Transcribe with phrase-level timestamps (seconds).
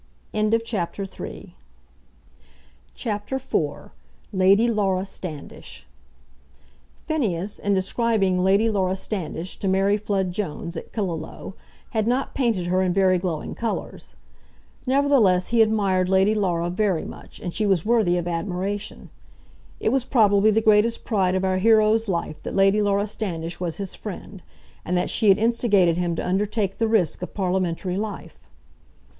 [0.63, 1.51] CHAPTER IV
[4.33, 5.85] Lady Laura Standish
[7.05, 11.53] Phineas, in describing Lady Laura Standish to Mary Flood Jones at Killaloe,
[11.91, 14.15] had not painted her in very glowing colours.
[14.87, 19.11] Nevertheless he admired Lady Laura very much, and she was worthy of admiration.
[19.79, 23.77] It was probably the greatest pride of our hero's life that Lady Laura Standish was
[23.77, 24.41] his friend,
[24.83, 28.39] and that she had instigated him to undertake the risk of parliamentary life.